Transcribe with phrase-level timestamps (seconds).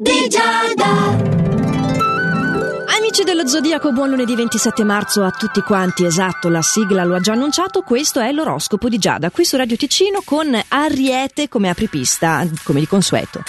[0.00, 1.28] di Giada.
[2.96, 6.06] Amici dello Zodiaco, buon lunedì 27 marzo a tutti quanti.
[6.06, 7.82] Esatto, la sigla lo ha già annunciato.
[7.82, 12.86] Questo è l'oroscopo di Giada, qui su Radio Ticino con Ariete come apripista, come di
[12.86, 13.42] consueto.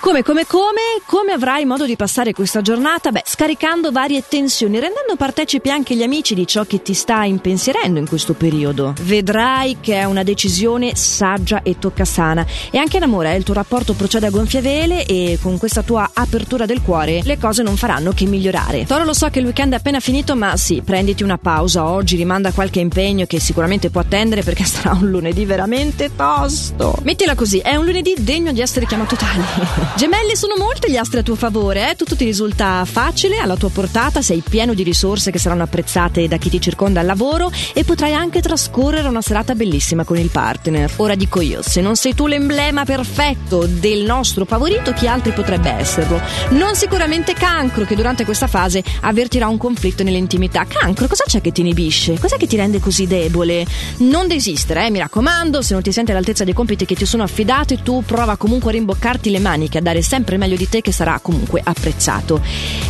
[0.00, 3.12] Come, come, come, come avrai modo di passare questa giornata?
[3.12, 7.98] Beh, scaricando varie tensioni, rendendo partecipi anche gli amici di ciò che ti sta impensierendo
[7.98, 8.94] in questo periodo.
[9.02, 12.46] Vedrai che è una decisione saggia e toccasana.
[12.70, 15.82] E anche in amore, eh, il tuo rapporto procede a gonfie vele e con questa
[15.82, 18.86] tua apertura del cuore le cose non faranno che migliorare.
[18.86, 22.16] Toro lo so che il weekend è appena finito, ma sì, prenditi una pausa oggi,
[22.16, 26.96] rimanda qualche impegno che sicuramente può attendere perché sarà un lunedì veramente tosto.
[27.02, 29.88] Mettila così, è un lunedì degno di essere chiamato tale.
[29.96, 31.94] Gemelli sono molti gli astri a tuo favore, eh?
[31.96, 36.38] tutto ti risulta facile, alla tua portata, sei pieno di risorse che saranno apprezzate da
[36.38, 40.90] chi ti circonda al lavoro e potrai anche trascorrere una serata bellissima con il partner.
[40.96, 45.70] Ora dico io, se non sei tu l'emblema perfetto del nostro favorito, chi altri potrebbe
[45.70, 46.18] esserlo?
[46.50, 50.64] Non sicuramente Cancro, che durante questa fase avvertirà un conflitto nell'intimità.
[50.64, 52.18] Cancro, cosa c'è che ti inibisce?
[52.18, 53.66] Cos'è che ti rende così debole?
[53.98, 54.90] Non desistere, eh?
[54.90, 58.36] mi raccomando, se non ti senti all'altezza dei compiti che ti sono affidati, tu prova
[58.36, 62.40] comunque a rimboccarti le maniche, a dare sempre meglio di te che sarà comunque apprezzato.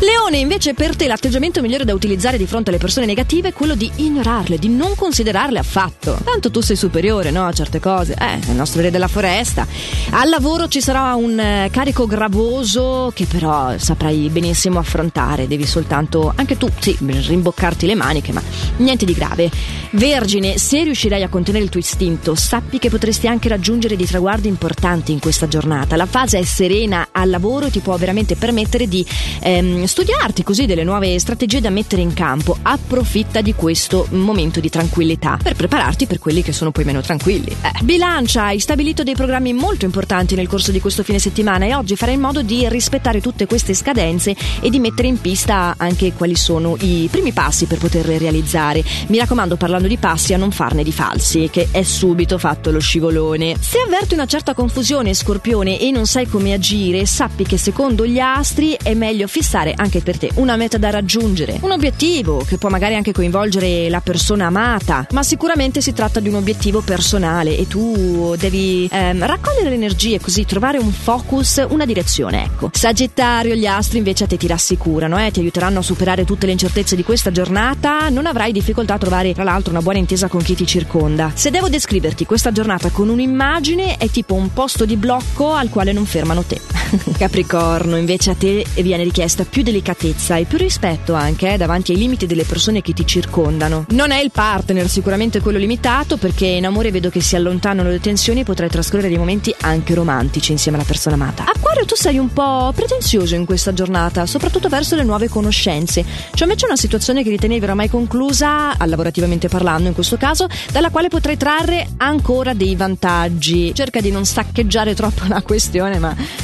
[0.00, 3.74] Leone, invece per te l'atteggiamento migliore da utilizzare di fronte alle persone negative è quello
[3.74, 6.18] di ignorarle, di non considerarle affatto.
[6.24, 8.14] Tanto tu sei superiore, no, a certe cose.
[8.18, 9.66] Eh, il nostro re della foresta.
[10.10, 16.32] Al lavoro ci sarà un eh, carico gravoso che però saprai benissimo affrontare, devi soltanto
[16.34, 18.42] anche tu, sì, rimboccarti le maniche, ma
[18.78, 19.50] niente di grave.
[19.90, 24.48] Vergine, se riuscirai a contenere il tuo istinto, sappi che potresti anche raggiungere dei traguardi
[24.48, 25.96] importanti in questa giornata.
[25.96, 29.04] La fase è serena serena al lavoro ti può veramente permettere di
[29.40, 32.56] ehm, studiarti così delle nuove strategie da mettere in campo.
[32.60, 37.48] Approfitta di questo momento di tranquillità per prepararti per quelli che sono poi meno tranquilli.
[37.48, 37.82] Eh.
[37.82, 41.96] Bilancia, hai stabilito dei programmi molto importanti nel corso di questo fine settimana e oggi
[41.96, 46.34] farai in modo di rispettare tutte queste scadenze e di mettere in pista anche quali
[46.34, 48.84] sono i primi passi per poterle realizzare.
[49.06, 52.80] Mi raccomando, parlando di passi, a non farne di falsi, che è subito fatto lo
[52.80, 53.56] scivolone.
[53.58, 58.04] Se avverti una certa confusione, scorpione, e non sai come agire, agire, sappi che secondo
[58.04, 62.58] gli astri è meglio fissare anche per te una meta da raggiungere, un obiettivo che
[62.58, 67.56] può magari anche coinvolgere la persona amata, ma sicuramente si tratta di un obiettivo personale
[67.56, 72.70] e tu devi ehm, raccogliere le energie così trovare un focus, una direzione, ecco.
[72.72, 76.52] Sagittario, gli astri invece a te ti rassicurano, eh, ti aiuteranno a superare tutte le
[76.52, 80.42] incertezze di questa giornata, non avrai difficoltà a trovare tra l'altro una buona intesa con
[80.42, 81.30] chi ti circonda.
[81.32, 85.92] Se devo descriverti questa giornata con un'immagine è tipo un posto di blocco al quale
[85.92, 86.55] non fermano te.
[87.18, 91.98] Capricorno, invece a te viene richiesta più delicatezza e più rispetto anche eh, davanti ai
[91.98, 93.86] limiti delle persone che ti circondano.
[93.90, 98.00] Non è il partner sicuramente quello limitato perché in amore vedo che si allontanano le
[98.00, 101.44] tensioni e potrai trascorrere dei momenti anche romantici insieme alla persona amata.
[101.46, 106.04] Acquario, tu sei un po' pretenzioso in questa giornata, soprattutto verso le nuove conoscenze.
[106.32, 111.08] C'è invece una situazione che ritenevi oramai conclusa, lavorativamente parlando in questo caso, dalla quale
[111.08, 113.74] potrai trarre ancora dei vantaggi.
[113.74, 116.14] Cerca di non saccheggiare troppo la questione, ma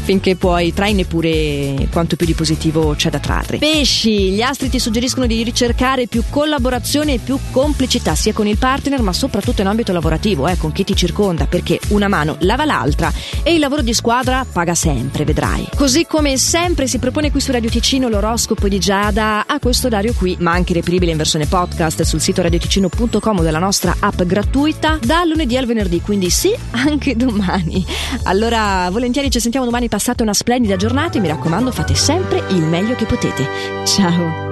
[0.00, 3.58] finché puoi traine pure quanto più di positivo c'è da trarre.
[3.58, 8.58] Pesci, gli astri ti suggeriscono di ricercare più collaborazione e più complicità sia con il
[8.58, 12.64] partner ma soprattutto in ambito lavorativo, eh, con chi ti circonda, perché una mano lava
[12.64, 13.12] l'altra
[13.42, 15.68] e il lavoro di squadra paga sempre, vedrai.
[15.76, 20.14] Così come sempre si propone qui su Radio Ticino l'oroscopo di Giada a questo orario
[20.14, 25.24] qui, ma anche reperibile in versione podcast sul sito radioticino.com della nostra app gratuita da
[25.24, 27.84] lunedì al venerdì, quindi sì, anche domani.
[28.24, 32.62] Allora, volentieri ci sentiamo domani passate una splendida giornata e mi raccomando fate sempre il
[32.62, 33.44] meglio che potete.
[33.84, 34.49] Ciao!